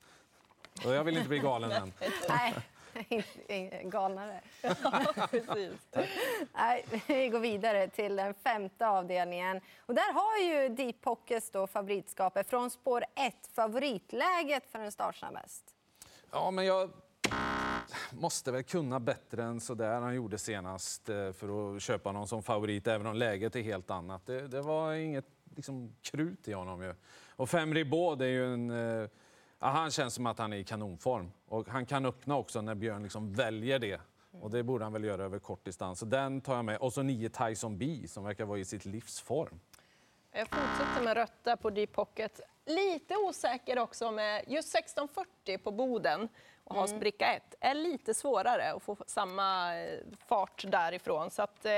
Och 0.85 0.93
jag 0.93 1.03
vill 1.03 1.17
inte 1.17 1.29
bli 1.29 1.39
galen 1.39 1.71
än. 1.71 1.93
Nej, 2.29 2.53
galnare. 3.83 4.41
precis. 5.31 5.73
Nej, 6.53 6.85
vi 7.07 7.29
går 7.29 7.39
vidare 7.39 7.87
till 7.87 8.15
den 8.15 8.33
femte 8.33 8.87
avdelningen. 8.87 9.61
Och 9.85 9.95
där 9.95 10.13
har 10.13 10.37
ju 10.37 10.69
Deep 10.69 11.01
Pockets 11.01 11.51
då 11.51 11.67
favoritskapet 11.67 12.49
från 12.49 12.69
spår 12.69 13.05
1, 13.15 13.35
favoritläget 13.53 14.71
för 14.71 14.79
en 14.79 14.91
startsnabb 14.91 15.35
häst. 15.35 15.63
Ja, 16.31 16.51
men 16.51 16.65
jag 16.65 16.89
måste 18.11 18.51
väl 18.51 18.63
kunna 18.63 18.99
bättre 18.99 19.43
än 19.43 19.59
så 19.59 19.73
där 19.73 20.01
han 20.01 20.15
gjorde 20.15 20.37
senast 20.37 21.09
eh, 21.09 21.31
för 21.31 21.75
att 21.75 21.81
köpa 21.81 22.11
någon 22.11 22.27
som 22.27 22.43
favorit, 22.43 22.87
även 22.87 23.07
om 23.07 23.15
läget 23.15 23.55
är 23.55 23.61
helt 23.61 23.91
annat. 23.91 24.25
Det, 24.25 24.47
det 24.47 24.61
var 24.61 24.93
inget 24.93 25.25
liksom, 25.55 25.95
krut 26.01 26.47
i 26.47 26.53
honom. 26.53 26.83
Ju. 26.83 26.95
Och 27.35 27.49
Fem 27.49 27.73
Ribot, 27.73 28.21
är 28.21 28.25
ju 28.25 28.53
en... 28.53 28.69
Eh, 28.69 29.09
ja, 29.59 29.67
han 29.67 29.91
känns 29.91 30.13
som 30.13 30.25
att 30.25 30.39
han 30.39 30.53
är 30.53 30.57
i 30.57 30.63
kanonform. 30.63 31.31
Och 31.47 31.67
han 31.69 31.85
kan 31.85 32.05
öppna 32.05 32.37
också 32.37 32.61
när 32.61 32.75
Björn 32.75 33.03
liksom 33.03 33.33
väljer 33.33 33.79
det. 33.79 34.01
Och 34.31 34.49
det 34.49 34.63
borde 34.63 34.83
han 34.83 34.93
väl 34.93 35.03
göra 35.03 35.23
över 35.23 35.39
kort 35.39 35.65
distans. 35.65 35.99
Så 35.99 36.05
den 36.05 36.41
tar 36.41 36.55
jag 36.55 36.65
med. 36.65 36.77
Och 36.77 36.93
så 36.93 37.03
nio 37.03 37.29
Tyson 37.29 37.77
B 37.77 38.05
som 38.07 38.23
verkar 38.23 38.45
vara 38.45 38.59
i 38.59 38.65
sitt 38.65 38.85
livs 38.85 39.19
form. 39.19 39.59
Jag 40.31 40.47
fortsätter 40.47 41.03
med 41.03 41.13
rötta 41.13 41.57
på 41.57 41.69
Deep 41.69 41.91
Pocket. 41.91 42.41
Lite 42.65 43.15
osäker 43.15 43.79
också 43.79 44.11
med 44.11 44.43
just 44.47 44.75
1640 44.75 45.57
på 45.57 45.71
Boden 45.71 46.29
och 46.69 46.75
ha 46.75 46.85
mm. 46.85 46.97
spricka 46.97 47.33
1 47.33 47.55
är 47.59 47.73
lite 47.73 48.13
svårare 48.13 48.73
att 48.73 48.83
få 48.83 48.97
samma 49.07 49.77
eh, 49.77 49.99
fart 50.27 50.63
därifrån. 50.67 51.31
Så 51.31 51.41
att, 51.41 51.65
eh, 51.65 51.71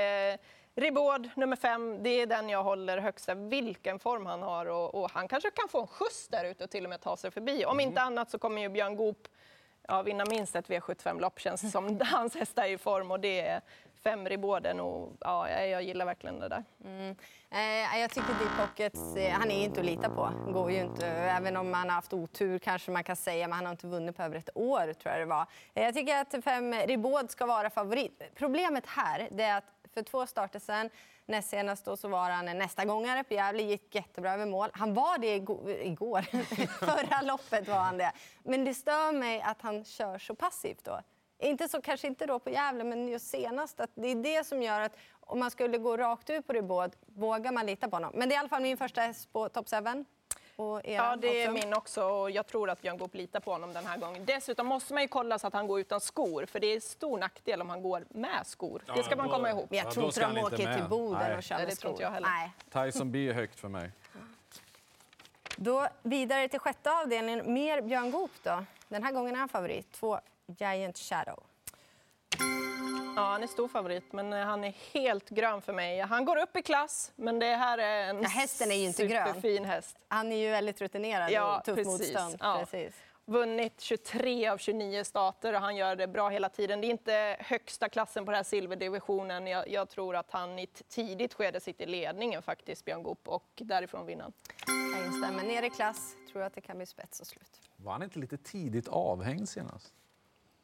Ribord, 0.74 1.28
nummer 1.36 1.56
fem, 1.56 2.02
det 2.02 2.10
är 2.10 2.26
den 2.26 2.48
jag 2.48 2.62
håller 2.62 2.98
högsta. 2.98 3.34
Vilken 3.34 3.98
form 3.98 4.26
han 4.26 4.42
har 4.42 4.66
och, 4.66 4.94
och 4.94 5.10
han 5.10 5.28
kanske 5.28 5.50
kan 5.50 5.68
få 5.68 5.80
en 5.80 5.86
skjuts 5.86 6.28
där 6.28 6.44
ute 6.44 6.64
och 6.64 6.70
till 6.70 6.84
och 6.84 6.90
med 6.90 7.00
ta 7.00 7.16
sig 7.16 7.30
förbi. 7.30 7.64
Om 7.64 7.72
mm. 7.72 7.88
inte 7.88 8.00
annat 8.00 8.30
så 8.30 8.38
kommer 8.38 8.62
ju 8.62 8.68
Björn 8.68 8.96
Goop 8.96 9.28
ja, 9.88 10.02
vinna 10.02 10.24
minst 10.24 10.56
ett 10.56 10.68
V75-lopp 10.68 11.40
känns 11.40 11.60
det 11.60 11.70
som. 11.70 12.00
Hans 12.04 12.34
hästar 12.34 12.62
är 12.62 12.68
i 12.68 12.78
form 12.78 13.10
och 13.10 13.20
det 13.20 13.40
är 13.40 13.60
fem 14.02 14.28
Riborden 14.28 14.80
och 14.80 15.12
ja, 15.20 15.50
jag 15.50 15.82
gillar 15.82 16.04
verkligen 16.04 16.40
det 16.40 16.48
där. 16.48 16.64
Mm. 16.84 17.16
Eh, 17.50 18.00
jag 18.00 18.10
tycker 18.10 18.28
Deep 18.28 18.68
Pockets, 18.68 19.16
eh, 19.16 19.32
han 19.32 19.50
är 19.50 19.64
inte 19.64 19.80
att 19.80 19.86
lita 19.86 20.08
på. 20.08 20.32
Går 20.52 20.70
ju 20.70 20.80
inte. 20.80 21.06
Även 21.06 21.56
om 21.56 21.74
han 21.74 21.88
har 21.88 21.94
haft 21.94 22.12
otur 22.12 22.58
kanske 22.58 22.90
man 22.90 23.04
kan 23.04 23.16
säga, 23.16 23.48
men 23.48 23.56
han 23.56 23.64
har 23.66 23.72
inte 23.72 23.86
vunnit 23.86 24.16
på 24.16 24.22
över 24.22 24.36
ett 24.36 24.50
år 24.54 24.92
tror 24.92 25.12
jag 25.12 25.20
det 25.20 25.26
var. 25.26 25.46
Eh, 25.74 25.84
jag 25.84 25.94
tycker 25.94 26.16
att 26.16 26.44
fem 26.44 26.74
Ribaud 26.74 27.30
ska 27.30 27.46
vara 27.46 27.70
favorit. 27.70 28.22
Problemet 28.34 28.86
här 28.86 29.28
det 29.30 29.42
är 29.42 29.58
att 29.58 29.64
för 29.94 30.02
två 30.02 30.26
starter 30.26 30.58
sen 30.58 30.90
Näst 31.26 31.48
senast 31.48 31.84
då 31.84 31.96
så 31.96 32.08
var 32.08 32.30
han 32.30 32.58
nästa 32.58 32.84
gångare 32.84 33.24
på 33.24 33.34
Gävle, 33.34 33.62
gick 33.62 33.94
jättebra 33.94 34.34
över 34.34 34.46
mål. 34.46 34.68
Han 34.72 34.94
var 34.94 35.18
det 35.18 35.34
igår, 35.86 36.22
förra 36.86 37.20
loppet 37.22 37.68
var 37.68 37.78
han 37.78 37.98
det. 37.98 38.12
Men 38.42 38.64
det 38.64 38.74
stör 38.74 39.12
mig 39.12 39.40
att 39.40 39.62
han 39.62 39.84
kör 39.84 40.18
så 40.18 40.34
passivt 40.34 40.84
då 40.84 41.00
inte 41.42 41.68
så, 41.68 41.82
kanske 41.82 42.06
inte 42.06 42.26
då 42.26 42.38
på 42.38 42.50
Gävle, 42.50 42.84
men 42.84 43.08
just 43.08 43.30
senast, 43.30 43.80
att 43.80 43.90
det 43.94 44.08
är 44.08 44.14
det 44.14 44.46
som 44.46 44.62
gör 44.62 44.80
att 44.80 44.96
om 45.20 45.38
man 45.38 45.50
skulle 45.50 45.78
gå 45.78 45.96
rakt 45.96 46.30
ut 46.30 46.46
på 46.46 46.52
Ribot, 46.52 46.92
vågar 47.06 47.52
man 47.52 47.66
lita 47.66 47.88
på 47.88 47.96
honom? 47.96 48.12
Men 48.14 48.28
det 48.28 48.34
är 48.34 48.36
i 48.36 48.38
alla 48.38 48.48
fall 48.48 48.62
min 48.62 48.76
första 48.76 49.00
häst 49.00 49.32
på 49.32 49.48
Top 49.48 49.68
7. 49.68 50.04
Ja, 50.84 51.16
det 51.16 51.42
är 51.42 51.50
också. 51.50 51.66
min 51.66 51.74
också. 51.74 52.04
Och 52.04 52.30
jag 52.30 52.46
tror 52.46 52.70
att 52.70 52.82
Björn 52.82 52.98
Goop 52.98 53.14
litar 53.14 53.40
på 53.40 53.52
honom 53.52 53.72
den 53.72 53.86
här 53.86 53.98
gången. 53.98 54.24
Dessutom 54.24 54.66
måste 54.66 54.94
man 54.94 55.02
ju 55.02 55.08
kolla 55.08 55.38
så 55.38 55.46
att 55.46 55.52
han 55.52 55.66
går 55.66 55.80
utan 55.80 56.00
skor, 56.00 56.46
för 56.46 56.60
det 56.60 56.66
är 56.66 56.80
stor 56.80 57.18
nackdel 57.18 57.60
om 57.60 57.70
han 57.70 57.82
går 57.82 58.04
med 58.08 58.46
skor. 58.46 58.82
det 58.94 59.02
ska 59.02 59.16
man 59.16 59.28
komma 59.28 59.50
ihåg. 59.50 59.66
jag 59.70 59.90
tror 59.90 60.06
inte 60.06 60.20
de 60.20 60.38
åker 60.38 60.74
till 60.74 60.84
Boden 60.88 61.36
och 61.36 61.42
kör 61.42 61.56
med 61.56 61.68
det 61.68 61.76
skor. 61.76 61.88
Tror 61.88 62.02
jag 62.02 62.10
heller. 62.10 62.28
Nej. 62.28 62.52
Tyson 62.92 63.12
B 63.12 63.28
är 63.28 63.32
högt 63.32 63.60
för 63.60 63.68
mig. 63.68 63.90
Då 65.56 65.88
vidare 66.02 66.48
till 66.48 66.60
sjätte 66.60 66.90
avdelningen. 66.92 67.54
Mer 67.54 67.82
Björn 67.82 68.10
Goop 68.10 68.30
då. 68.42 68.64
Den 68.88 69.02
här 69.02 69.12
gången 69.12 69.34
är 69.34 69.38
han 69.38 69.48
favorit. 69.48 69.92
Två 69.92 70.20
Giant 70.46 70.98
Shadow. 70.98 71.42
Ja, 73.16 73.22
han 73.22 73.42
är 73.42 73.46
stor 73.46 73.68
favorit, 73.68 74.12
men 74.12 74.32
eh, 74.32 74.44
han 74.44 74.64
är 74.64 74.74
helt 74.92 75.28
grön 75.28 75.62
för 75.62 75.72
mig. 75.72 76.00
Han 76.00 76.24
går 76.24 76.36
upp 76.36 76.56
i 76.56 76.62
klass, 76.62 77.12
men 77.16 77.38
det 77.38 77.56
här 77.56 77.78
är 77.78 78.08
en 78.10 78.22
ja, 78.22 78.28
hästen 78.28 78.70
är 78.70 78.74
ju 78.74 78.84
inte 78.84 78.96
superfin 78.96 79.56
grön. 79.56 79.64
häst. 79.64 79.96
Han 80.08 80.32
är 80.32 80.36
ju 80.36 80.50
väldigt 80.50 80.80
rutinerad 80.80 81.30
ja, 81.30 81.58
och 81.58 81.64
tuff 81.64 81.76
precis. 81.76 82.14
motstånd. 82.14 82.36
Ja. 82.40 82.58
Precis. 82.60 82.94
Vunnit 83.24 83.80
23 83.80 84.48
av 84.48 84.58
29 84.58 85.04
stater 85.04 85.52
och 85.54 85.60
han 85.60 85.76
gör 85.76 85.96
det 85.96 86.06
bra 86.06 86.28
hela 86.28 86.48
tiden. 86.48 86.80
Det 86.80 86.86
är 86.86 86.90
inte 86.90 87.36
högsta 87.40 87.88
klassen 87.88 88.24
på 88.24 88.30
den 88.30 88.36
här 88.36 88.44
silverdivisionen. 88.44 89.46
Jag, 89.46 89.68
jag 89.68 89.88
tror 89.88 90.16
att 90.16 90.30
han 90.30 90.58
i 90.58 90.62
ett 90.62 90.88
tidigt 90.88 91.34
skede 91.34 91.60
sitter 91.60 91.84
i 91.84 91.88
ledningen 91.88 92.42
faktiskt, 92.42 92.84
Björn 92.84 93.02
Goop, 93.02 93.28
och 93.28 93.48
därifrån 93.54 94.06
vinner. 94.06 94.32
Jag 94.66 95.06
instämmer. 95.06 95.42
Ner 95.42 95.62
i 95.62 95.70
klass 95.70 96.16
tror 96.32 96.42
jag 96.42 96.46
att 96.46 96.54
det 96.54 96.60
kan 96.60 96.76
bli 96.76 96.86
spets 96.86 97.20
och 97.20 97.26
slut. 97.26 97.60
Var 97.76 97.92
han 97.92 98.02
inte 98.02 98.18
lite 98.18 98.36
tidigt 98.36 98.88
avhängd 98.88 99.48
senast? 99.48 99.92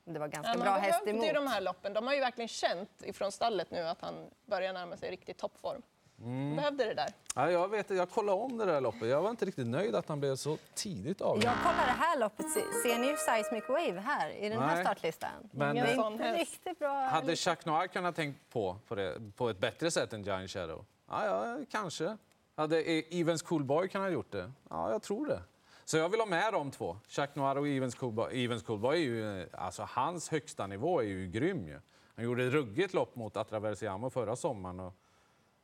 Det 0.09 0.19
var 0.19 0.29
ganska 0.29 0.53
ja, 0.53 0.59
bra 0.59 0.77
häst 0.77 1.07
emot. 1.07 1.23
Det 1.23 1.33
de 1.33 1.47
här 1.47 1.61
loppen. 1.61 1.93
De 1.93 2.07
har 2.07 2.15
ju 2.15 2.21
verkligen 2.21 2.49
känt 2.49 3.03
ifrån 3.03 3.33
stallet 3.33 3.71
nu 3.71 3.81
att 3.81 4.01
han 4.01 4.15
börjar 4.47 4.73
närma 4.73 4.97
sig 4.97 5.11
riktigt 5.11 5.39
toppform. 5.39 5.83
Mm. 6.23 6.57
behövde 6.57 6.85
det 6.85 6.95
där. 6.95 7.09
Ja, 7.35 7.51
jag, 7.51 7.69
vet, 7.69 7.91
jag 7.91 8.11
kollade 8.11 8.39
om 8.39 8.59
det 8.59 8.65
där 8.65 8.81
loppet. 8.81 9.09
Jag 9.09 9.23
var 9.23 9.31
inte 9.31 9.45
riktigt 9.45 9.67
nöjd 9.67 9.95
att 9.95 10.09
han 10.09 10.21
blev 10.21 10.37
så 10.37 10.59
tidigt 10.75 11.21
avgång. 11.21 11.43
Jag 11.45 11.55
kollar 11.63 11.87
det 11.87 11.93
här 11.93 12.19
loppet. 12.19 12.47
Ser 12.83 12.99
ni 12.99 13.17
Seismic 13.17 13.69
Wave 13.69 14.01
här 14.01 14.31
i 14.31 14.49
den 14.49 14.59
Nej. 14.59 14.69
här 14.69 14.83
startlistan? 14.83 15.31
Men, 15.51 15.77
det 15.77 15.81
är 15.81 16.07
inte 16.13 16.33
riktigt 16.33 16.79
bra. 16.79 17.03
Hade 17.03 17.33
Jacques 17.33 17.67
Noir 17.67 17.87
kunnat 17.87 18.17
tänka 18.17 18.39
på, 18.51 18.77
på, 18.89 18.95
det, 18.95 19.33
på 19.37 19.49
ett 19.49 19.59
bättre 19.59 19.91
sätt 19.91 20.13
än 20.13 20.23
Giant 20.23 20.51
Shadow? 20.51 20.85
Ja, 21.11 21.27
ja 21.27 21.59
kanske. 21.71 22.17
Hade 22.57 22.83
Evans 23.11 23.43
Coolboy 23.43 23.89
kunnat 23.89 24.13
gjort 24.13 24.33
det? 24.33 24.53
Ja, 24.71 24.91
jag 24.91 25.03
tror 25.03 25.27
det. 25.27 25.43
Så 25.89 25.97
jag 25.97 26.09
vill 26.09 26.21
ha 26.21 26.27
med 26.27 26.53
de 26.53 26.71
två. 26.71 26.97
Jacques 27.09 27.37
Noir 27.37 27.59
och 27.59 27.69
Evans 27.69 27.95
Coolboy. 27.95 28.45
Evans 28.45 28.63
Coolboy 28.63 28.97
är 28.97 29.03
ju, 29.03 29.49
alltså 29.53 29.89
hans 29.89 30.29
högsta 30.29 30.67
nivå 30.67 31.01
är 31.01 31.05
ju 31.07 31.27
grym. 31.27 31.69
Ju. 31.69 31.81
Han 32.15 32.25
gjorde 32.25 32.45
ett 32.47 32.53
ruggigt 32.53 32.95
lopp 32.95 33.17
mot 33.17 33.37
Atraversiamo 33.37 34.11
förra 34.11 34.37
sommaren. 34.37 34.81
Och, 34.81 34.95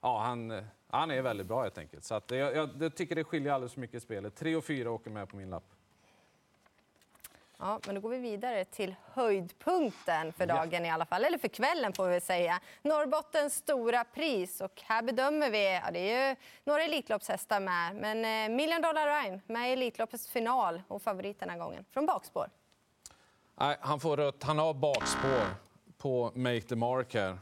ja, 0.01 0.23
han, 0.23 0.63
han 0.87 1.11
är 1.11 1.23
väldigt 1.23 1.47
bra 1.47 1.63
helt 1.63 1.79
enkelt. 1.79 2.05
Så 2.05 2.15
att 2.15 2.31
jag, 2.31 2.57
jag, 2.57 2.71
jag 2.81 2.95
tycker 2.95 3.15
det 3.15 3.25
skiljer 3.25 3.53
alldeles 3.53 3.73
för 3.73 3.81
mycket 3.81 3.97
i 3.97 4.01
spelet. 4.01 4.37
Tre 4.37 4.57
och 4.57 4.65
fyra 4.65 4.91
åker 4.91 5.11
med 5.11 5.29
på 5.29 5.37
min 5.37 5.51
lapp. 5.51 5.75
Ja, 7.65 7.81
men 7.87 7.95
då 7.95 8.01
går 8.01 8.11
vi 8.11 8.19
vidare 8.19 8.65
till 8.65 8.95
höjdpunkten 9.13 10.33
för 10.33 10.47
dagen 10.47 10.85
i 10.85 10.91
alla 10.91 11.07
fall, 11.07 11.25
eller 11.25 11.39
för 11.39 11.49
kvällen 11.49 11.93
får 11.93 12.09
vi 12.09 12.21
säga. 12.21 12.61
Norrbottens 12.83 13.55
stora 13.55 14.05
pris 14.05 14.61
och 14.61 14.83
här 14.85 15.03
bedömer 15.03 15.51
vi, 15.51 15.75
ja, 15.75 15.91
det 15.93 15.99
är 15.99 16.29
ju 16.29 16.37
några 16.65 16.83
Elitloppshästar 16.83 17.61
med, 17.61 17.97
men 17.97 18.25
eh, 18.25 18.57
Million 18.57 18.83
Dollar 18.83 19.23
Rhyme 19.23 19.41
med 19.47 19.71
i 19.71 19.73
Elitloppets 19.73 20.29
final 20.29 20.83
och 20.89 21.03
favorit 21.03 21.41
den 21.41 21.51
här 21.51 21.59
gången, 21.59 21.85
från 21.91 22.07
bakspår. 22.07 22.51
Nej, 23.55 23.77
han 23.81 24.01
får 24.01 24.17
rött. 24.17 24.43
Han 24.43 24.59
har 24.59 24.75
bakspår 24.75 25.47
på 25.99 26.33
Make 26.35 26.61
the 26.61 26.77
Mark 26.77 27.15
här. 27.15 27.39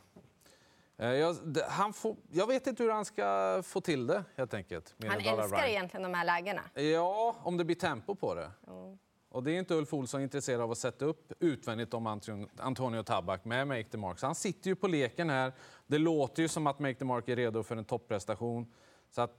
Eh, 0.99 1.09
jag, 1.09 1.37
han 1.69 1.93
får, 1.93 2.17
jag 2.31 2.47
vet 2.47 2.67
inte 2.67 2.83
hur 2.83 2.91
han 2.91 3.05
ska 3.05 3.63
få 3.65 3.81
till 3.81 4.07
det, 4.07 4.25
helt 4.37 4.55
enkelt. 4.55 4.95
Han 5.07 5.21
älskar 5.21 5.67
egentligen 5.67 6.03
de 6.03 6.15
här 6.19 6.25
lägena. 6.25 6.63
Ja, 6.75 7.37
om 7.43 7.57
det 7.57 7.65
blir 7.65 7.77
tempo 7.77 8.15
på 8.15 8.35
det. 8.35 8.51
Mm. 8.67 8.99
Och 9.33 9.43
det 9.43 9.53
är 9.53 9.59
inte 9.59 9.75
Ulf 9.75 9.95
Olsson 9.95 10.23
intresserad 10.23 10.61
av 10.61 10.71
att 10.71 10.79
sätta 10.79 11.05
upp 11.05 11.33
utvändigt 11.41 11.95
om 11.95 12.21
Antonio 12.59 13.03
Tabak 13.03 13.45
med 13.45 13.69
Make 13.69 13.85
the 13.85 13.99
Mark. 13.99 14.19
Så 14.19 14.27
han 14.27 14.35
sitter 14.35 14.71
ju 14.71 14.77
på 14.77 14.87
leken 14.87 15.31
här. 15.31 15.53
Det 15.87 15.99
låter 15.99 16.43
ju 16.43 16.49
som 16.49 16.67
att 16.67 16.79
Make 16.79 16.95
the 16.95 17.05
Mark 17.05 17.29
är 17.29 17.37
redo 17.37 17.63
för 17.63 17.77
en 17.77 17.85
topprestation. 17.85 18.73
Så 19.11 19.23
att 19.23 19.39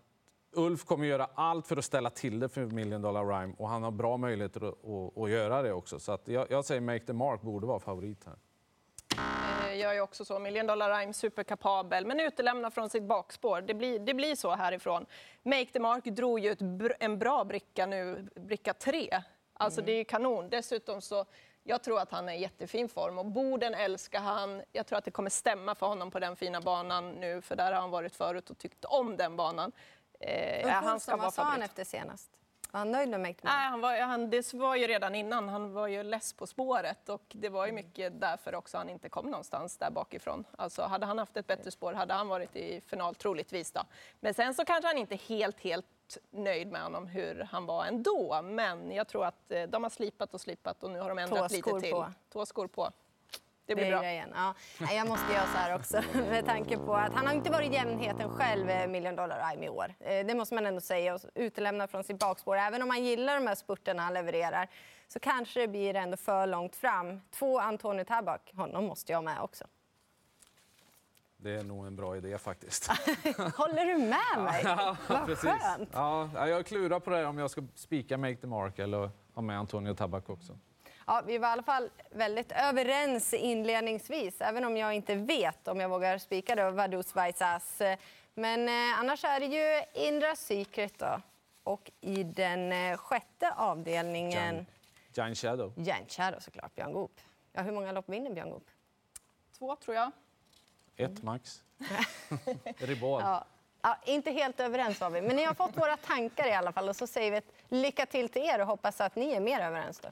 Ulf 0.55 0.85
kommer 0.85 1.05
göra 1.05 1.29
allt 1.35 1.67
för 1.67 1.77
att 1.77 1.85
ställa 1.85 2.09
till 2.09 2.39
det 2.39 2.49
för 2.49 2.65
Million 2.65 3.01
Dollar 3.01 3.25
Rhyme 3.25 3.53
och 3.57 3.69
han 3.69 3.83
har 3.83 3.91
bra 3.91 4.17
möjligheter 4.17 4.67
att, 4.67 4.85
att, 4.85 5.17
att 5.17 5.29
göra 5.29 5.61
det 5.61 5.73
också. 5.73 5.99
Så 5.99 6.11
att 6.11 6.27
jag, 6.27 6.51
jag 6.51 6.65
säger 6.65 6.81
Make 6.81 7.05
the 7.05 7.13
Mark 7.13 7.41
borde 7.41 7.67
vara 7.67 7.79
favorit 7.79 8.25
här. 8.25 8.35
Eh, 9.73 9.73
jag 9.73 9.97
är 9.97 10.01
också 10.01 10.25
så. 10.25 10.39
Million 10.39 10.67
Dollar 10.67 10.99
Rhyme 10.99 11.13
superkapabel, 11.13 12.05
men 12.05 12.19
utelämnad 12.19 12.73
från 12.73 12.89
sitt 12.89 13.03
bakspår. 13.03 13.61
Det 13.61 13.73
blir, 13.73 13.99
det 13.99 14.13
blir 14.13 14.35
så 14.35 14.55
härifrån. 14.55 15.05
Make 15.43 15.65
the 15.65 15.79
Mark 15.79 16.03
drog 16.03 16.39
ju 16.39 16.51
ett, 16.51 16.61
en 16.99 17.19
bra 17.19 17.43
bricka 17.43 17.85
nu, 17.85 18.27
bricka 18.35 18.73
tre. 18.73 19.23
Alltså 19.53 19.79
mm. 19.79 19.85
det 19.85 19.91
är 19.91 20.03
kanon. 20.03 20.49
Dessutom 20.49 21.01
så, 21.01 21.25
jag 21.63 21.83
tror 21.83 21.99
att 21.99 22.11
han 22.11 22.29
är 22.29 22.33
i 22.33 22.41
jättefin 22.41 22.89
form 22.89 23.17
och 23.17 23.25
Boden 23.25 23.73
älskar 23.73 24.19
han. 24.19 24.61
Jag 24.71 24.87
tror 24.87 24.97
att 24.97 25.05
det 25.05 25.11
kommer 25.11 25.29
stämma 25.29 25.75
för 25.75 25.87
honom 25.87 26.11
på 26.11 26.19
den 26.19 26.35
fina 26.35 26.61
banan 26.61 27.11
nu, 27.11 27.41
för 27.41 27.55
där 27.55 27.73
har 27.73 27.81
han 27.81 27.91
varit 27.91 28.15
förut 28.15 28.49
och 28.49 28.57
tyckt 28.57 28.85
om 28.85 29.17
den 29.17 29.35
banan. 29.35 29.71
Eh, 30.19 30.69
han 30.69 30.99
ska 30.99 31.17
vad 31.17 31.33
sa 31.33 31.43
han 31.43 31.61
efter 31.61 31.83
senast? 31.83 32.29
Var 32.71 32.79
han 32.79 32.91
nöjd 32.91 33.09
med 33.09 33.19
Make 33.19 33.39
Nej, 33.41 33.69
han 33.69 33.81
var, 33.81 33.99
han, 33.99 34.29
Det 34.29 34.53
var 34.53 34.75
ju 34.75 34.87
redan 34.87 35.15
innan. 35.15 35.49
Han 35.49 35.73
var 35.73 35.87
ju 35.87 36.03
less 36.03 36.33
på 36.33 36.47
spåret 36.47 37.09
och 37.09 37.23
det 37.27 37.49
var 37.49 37.65
ju 37.65 37.69
mm. 37.69 37.85
mycket 37.85 38.21
därför 38.21 38.55
också 38.55 38.77
han 38.77 38.89
inte 38.89 39.09
kom 39.09 39.25
någonstans 39.25 39.77
där 39.77 39.89
bakifrån. 39.89 40.43
Alltså, 40.57 40.81
hade 40.81 41.05
han 41.05 41.17
haft 41.19 41.37
ett 41.37 41.47
bättre 41.47 41.71
spår 41.71 41.93
hade 41.93 42.13
han 42.13 42.27
varit 42.27 42.55
i 42.55 42.81
final 42.81 43.15
troligtvis. 43.15 43.71
Då. 43.71 43.81
Men 44.19 44.33
sen 44.33 44.53
så 44.53 44.65
kanske 44.65 44.87
han 44.87 44.97
inte 44.97 45.15
helt, 45.15 45.59
helt 45.59 45.85
nöjd 46.31 46.71
med 46.71 46.81
honom 46.81 47.07
hur 47.07 47.47
han 47.51 47.65
var 47.65 47.85
ändå. 47.85 48.41
Men 48.43 48.91
jag 48.91 49.07
tror 49.07 49.25
att 49.25 49.51
eh, 49.51 49.63
de 49.63 49.83
har 49.83 49.89
slipat 49.89 50.33
och 50.33 50.41
slipat 50.41 50.83
och 50.83 50.91
nu 50.91 50.99
har 50.99 51.09
de 51.09 51.17
ändrat 51.17 51.51
lite 51.51 51.79
till. 51.79 51.91
På. 51.91 52.11
Två 52.31 52.45
skor 52.45 52.67
på. 52.67 52.91
Det 53.65 53.75
blir 53.75 53.85
det 53.85 53.91
bra. 53.91 54.01
Grejen. 54.01 54.33
Ja. 54.35 54.55
Jag 54.93 55.07
måste 55.07 55.33
göra 55.33 55.45
så 55.45 55.57
här 55.57 55.75
också 55.75 56.01
med 56.13 56.45
tanke 56.45 56.77
på 56.77 56.95
att 56.95 57.13
han 57.13 57.27
har 57.27 57.33
inte 57.33 57.51
varit 57.51 57.73
jämnheten 57.73 58.29
själv, 58.29 58.69
eh, 58.69 58.87
Million 58.87 59.15
Dollar 59.15 59.49
Rhyme 59.49 59.65
i 59.65 59.69
år. 59.69 59.93
Eh, 59.99 60.25
det 60.25 60.35
måste 60.35 60.55
man 60.55 60.65
ändå 60.65 60.81
säga 60.81 61.13
och 61.13 61.21
utelämna 61.35 61.87
från 61.87 62.03
sitt 62.03 62.19
bakspår. 62.19 62.57
Även 62.57 62.81
om 62.81 62.87
man 62.87 63.03
gillar 63.03 63.35
de 63.35 63.47
här 63.47 63.55
spurterna 63.55 64.03
han 64.03 64.13
levererar 64.13 64.69
så 65.07 65.19
kanske 65.19 65.59
det 65.59 65.67
blir 65.67 65.95
ändå 65.95 66.17
för 66.17 66.47
långt 66.47 66.75
fram. 66.75 67.21
Två 67.31 67.59
Antonio 67.59 68.03
Tabak, 68.03 68.51
honom 68.53 68.85
måste 68.85 69.11
jag 69.11 69.23
med 69.23 69.41
också. 69.41 69.65
Det 71.43 71.51
är 71.51 71.63
nog 71.63 71.87
en 71.87 71.95
bra 71.95 72.17
idé 72.17 72.37
faktiskt. 72.37 72.87
Håller 73.57 73.85
du 73.85 73.97
med 73.97 74.43
mig? 74.43 74.61
Ja, 74.63 74.97
Vad 75.07 75.25
precis. 75.25 75.49
skönt! 75.49 75.89
Ja, 75.93 76.47
jag 76.47 76.65
klurar 76.65 76.99
på 76.99 77.09
det 77.09 77.25
om 77.25 77.37
jag 77.37 77.51
ska 77.51 77.63
spika 77.75 78.17
Make 78.17 78.35
the 78.35 78.47
Mark 78.47 78.79
eller 78.79 79.09
ha 79.33 79.41
med 79.41 79.59
Antonio 79.59 79.93
Tabak 79.93 80.29
också. 80.29 80.57
Ja, 81.07 81.21
vi 81.27 81.37
var 81.37 81.47
i 81.47 81.51
alla 81.51 81.63
fall 81.63 81.89
väldigt 82.11 82.51
överens 82.51 83.33
inledningsvis, 83.33 84.41
även 84.41 84.65
om 84.65 84.77
jag 84.77 84.93
inte 84.93 85.15
vet 85.15 85.67
om 85.67 85.79
jag 85.79 85.89
vågar 85.89 86.17
spika 86.17 86.55
det, 86.55 86.71
Vaduz 86.71 87.15
Vaisas. 87.15 87.81
Men 88.33 88.67
eh, 88.67 88.99
annars 88.99 89.23
är 89.23 89.39
det 89.39 89.45
ju 89.45 89.83
Indra 90.07 90.35
Secret 90.35 90.99
då. 90.99 91.21
Och 91.63 91.91
i 92.01 92.23
den 92.23 92.71
eh, 92.71 92.97
sjätte 92.97 93.53
avdelningen... 93.57 94.65
Giant 95.13 95.37
Shadow. 95.37 95.73
Giant 95.77 96.11
Shadow 96.11 96.39
såklart, 96.39 96.75
Björn 96.75 96.93
Goop. 96.93 97.21
Ja, 97.53 97.61
hur 97.61 97.71
många 97.71 97.91
lopp 97.91 98.09
vinner 98.09 98.31
Björn 98.33 98.49
Goop? 98.49 98.67
Två 99.57 99.75
tror 99.75 99.95
jag. 99.95 100.11
Ett 100.97 101.23
max. 101.23 101.61
Ribal. 102.77 103.21
Ja. 103.21 103.45
Ja, 103.85 103.97
inte 104.05 104.31
helt 104.31 104.59
överens 104.59 105.01
var 105.01 105.09
vi, 105.09 105.21
men 105.21 105.35
ni 105.35 105.43
har 105.43 105.53
fått 105.53 105.77
våra 105.77 105.97
tankar 105.97 106.47
i 106.47 106.53
alla 106.53 106.71
fall 106.71 106.89
och 106.89 106.95
så 106.95 107.07
säger 107.07 107.31
vi 107.31 107.41
lycka 107.77 108.05
till 108.05 108.29
till 108.29 108.41
er 108.41 108.61
och 108.61 108.67
hoppas 108.67 109.01
att 109.01 109.15
ni 109.15 109.31
är 109.31 109.39
mer 109.39 109.59
överens 109.59 109.99
då. 109.99 110.09